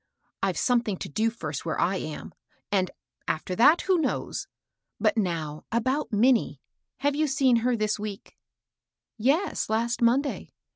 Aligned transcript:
I've 0.41 0.57
something 0.57 0.97
to 0.97 1.09
do 1.09 1.29
first 1.29 1.63
where 1.63 1.79
I 1.79 1.97
am, 1.97 2.33
and, 2.71 2.89
after 3.27 3.55
that,— 3.57 3.81
who 3.83 3.99
knows? 3.99 4.47
And 4.99 5.13
now 5.15 5.63
about 5.71 6.11
Min 6.11 6.33
nie. 6.33 6.59
Have 7.01 7.15
you 7.15 7.27
seen 7.27 7.57
her 7.57 7.77
this 7.77 7.99
week?" 7.99 8.33
34 9.19 9.35
MABEL 9.37 9.43
ROSS." 9.43 9.49
Yes, 9.61 9.69
last 9.69 10.01
Monday. 10.01 10.49